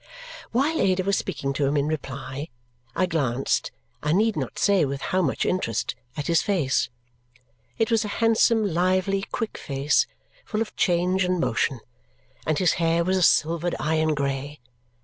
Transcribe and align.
While 0.51 0.81
Ada 0.81 1.03
was 1.03 1.15
speaking 1.19 1.53
to 1.53 1.67
him 1.67 1.77
in 1.77 1.87
reply, 1.87 2.49
I 2.95 3.05
glanced 3.05 3.69
(I 4.01 4.13
need 4.13 4.35
not 4.35 4.57
say 4.57 4.83
with 4.83 4.99
how 4.99 5.21
much 5.21 5.45
interest) 5.45 5.93
at 6.17 6.25
his 6.25 6.41
face. 6.41 6.89
It 7.77 7.91
was 7.91 8.03
a 8.03 8.07
handsome, 8.17 8.65
lively, 8.65 9.21
quick 9.31 9.59
face, 9.59 10.07
full 10.43 10.59
of 10.59 10.75
change 10.75 11.23
and 11.23 11.39
motion; 11.39 11.81
and 12.47 12.57
his 12.57 12.73
hair 12.81 13.03
was 13.03 13.15
a 13.17 13.21
silvered 13.21 13.75
iron 13.79 14.15
grey. 14.15 14.59